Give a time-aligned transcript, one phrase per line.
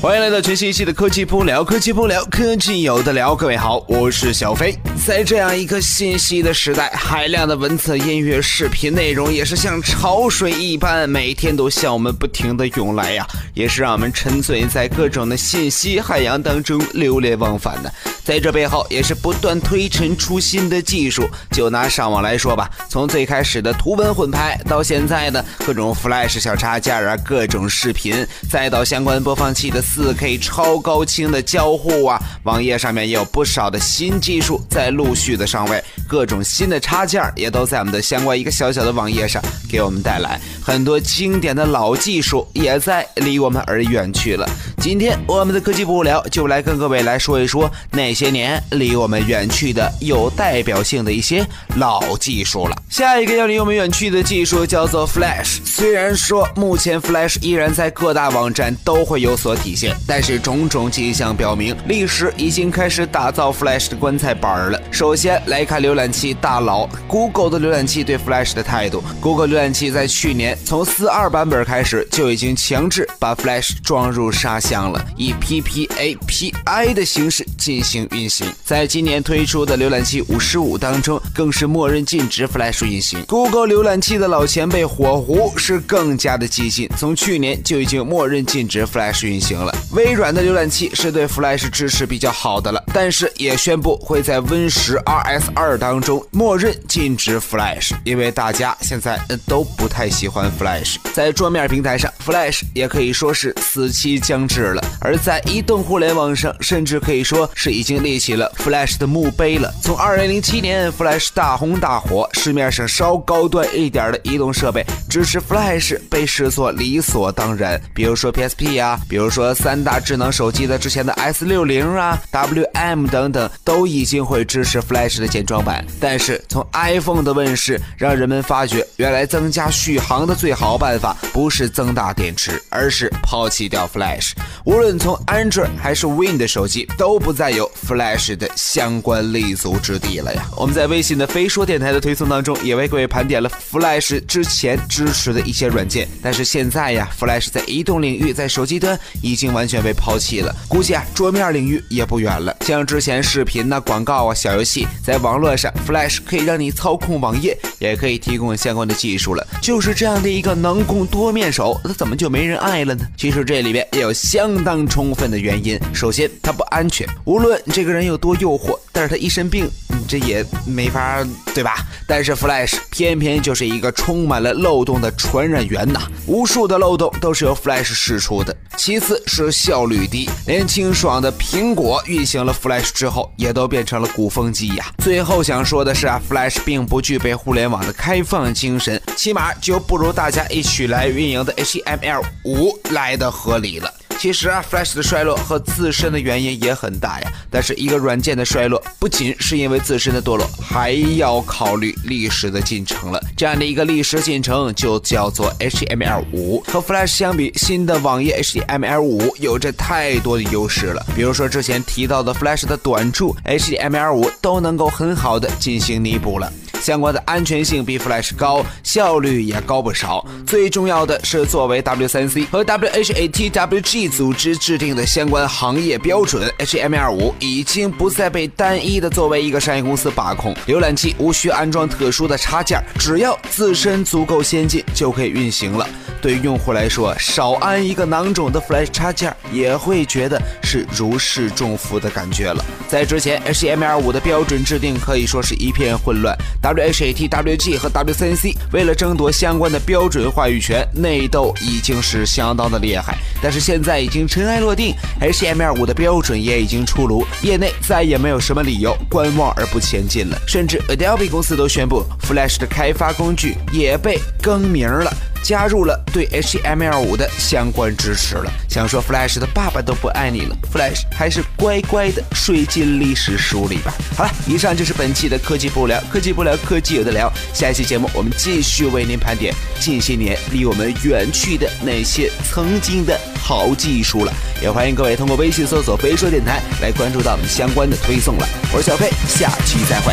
[0.00, 3.34] 欢迎来到全新一期的科技不聊，科技不聊，科技有的聊。
[3.34, 4.72] 各位好，我是小飞。
[5.04, 17.92] 在这样一个信息的时代，海量的文字、音乐、视频内容也是像潮水一般，每天都向我们不停的涌来呀，也是让我们沉醉在各种的信息海洋当中流连忘返的。
[18.28, 21.26] 在这背后，也是不断推陈出新的技术。
[21.50, 29.80] 就拿上网来说吧，从最开始的图文混拍，到现在的各种 Flash 小插件啊，各种视频，再到相关播放器的。
[29.80, 44.46] 四 K 超高清的交互啊，网页上面也有不少的新技术在陆续的上位，各种新的插件也都在我们的相关一个小小的网页上给我们带来很多经典的老技术，也在离我们而远去了。
[44.76, 52.76] 今天我们的科技不无聊就来跟各位来说一说那些年离我们远去的有代表性的一些老技术了。
[52.90, 59.94] 下一个要离我们远去的技术叫做 Flash，虽然说目前 Flash 依然在各大网站都会有所体现。
[60.04, 64.82] 但是种种迹象表明，历史已经开始打造 Flash 的棺材板了。
[64.90, 69.00] 首先来看浏览器大佬 Google 的浏览器对 Flash 的态度。
[69.20, 78.46] Google 浏览器在去年从4.2版本开始就已经强制把 Flash 装入沙箱了，以 PPAPI 的形式进行运行。
[78.64, 83.24] 在今年推出的浏览器五十五当中，更是默认禁止 Flash 运行。
[83.26, 89.74] Google 浏览器的老前辈火狐是更加的激进，从去年就已经默认禁止 Flash 运行了。
[89.92, 100.96] 微软的浏览器是对 Flash 支持比较好的了，但是也宣布会在 Win 十 RS 二当中默认禁止 Flash，因为大家现在都不太喜欢 Flash。
[101.14, 109.72] 在桌面平台上，Flash 也可以说是死期将至了；而在移动互联网上，甚至可以说是已经立起了 Flash 的墓碑了。
[109.82, 119.54] 从2007年 Flash 大红大火，市面上稍高端一点的移动设备支持 Flash 被视作理所当然，比如说 PSP 啊，比如说。
[119.54, 134.30] 三大智能手机的之前的 S 六零啊，W、M 等等都已经会支持 Flash 的简装版，但是从 iPhone 的问世，让人们发觉原来增加续航的最好办法不是增大电池，而是抛弃掉 Flash。
[134.64, 140.46] 无论从 Android 还是 Win 的手机都不再有 Flash 的相关立足之地了呀。
[140.56, 149.48] 我们在微信的飞说电台的推送当中也为各位盘点了 Flash 之前支持的一些软件，但是现在呀，Flash 在移动领域，在手机端已经。
[149.48, 152.54] 完全被抛弃了，估计啊，桌面领域也不远了。
[152.68, 159.46] 像之前视频呐、广告啊、小游戏，在网络上，Flash 可以让你操控网页，也可以提供相关的技术了。
[159.60, 163.06] 就是这样的一个能工多面手，它怎么就没人爱了呢？
[163.16, 165.78] 其实这里边也有相当充分的原因。
[165.92, 169.70] 首先，它不安全，无论这个人有多诱惑，但是他一身病。
[170.06, 171.22] 这也没法，
[171.54, 171.84] 对吧？
[172.06, 178.56] 但是 Flash 偏偏就是一个充满了漏洞的传染源呐，无数的漏洞都是由 Flash 释出的。
[178.78, 184.86] 其次是效率低，连清爽的苹果运行了 Flash 之后，也都变成了鼓风机呀。
[184.96, 193.92] 最后想说的是啊，Flash 并不具备互联网的开放精神，起码就不如大家一起来运营的 HTML5 来的合理了。
[194.18, 197.32] 其实啊，Flash 的衰落和自身的原因也很大呀。
[197.48, 203.22] 但是一个软件的衰落，不仅是因为自身的堕落，还要考虑历史的进程了。
[203.36, 206.68] 这样的一个历史进程就叫做 HTML5。
[206.68, 211.06] 和 Flash 相比，新的网页 HTML5 有着太多的优势了。
[211.14, 216.52] 比如说之前提到的 Flash 的短处，HTML5 都能够很好的进行弥补了。
[216.80, 220.24] 相关的安全性比 Flash 高，效率也高不少。
[220.46, 230.54] 最重要的是，作为 W3C 和 WHATWG 组织制定的相关行业标准，HTML5 已经不再被单一的作为一个商业公司把控。
[230.66, 235.86] 浏览器无需安装特殊的插件，只要自身足够先进就可以运行了。
[236.20, 242.64] 对于用户来说，少安一个囊肿的 Flash 插件，也会觉得是如释重负的感觉了。
[242.88, 246.36] 在之前，HTML5 的标准制定可以说是一片混乱。
[246.72, 253.16] WHATWG 和 WCNC 为了争夺相关的标准话语权，内斗已经是相当的厉害。
[253.42, 260.38] 但是现在已经尘埃落定，HTML5 的标准也已经出炉，业内再也没有什么理由观望而不前进了。
[260.46, 265.12] 甚至 Adobe 公司都宣布，Flash 的开发工具也被更名了。
[265.42, 268.50] 加入了对 HTML5 的相关支持了。
[268.68, 273.92] 想说 Flash 的爸爸都不爱你了，Flash 还是乖乖的睡进历史书里吧。
[274.16, 277.32] 好了，以上就是本期的科技不聊，科技不聊，科技有的聊。
[277.52, 284.32] 下一期节目我们继续为您盘点近些年离我们远去的那些曾经的好技术了。
[284.62, 288.48] 也欢迎各位通过微信搜索“飞说电台”来关注到我们相关的推送了。
[288.72, 290.12] 我是小飞，下期再会。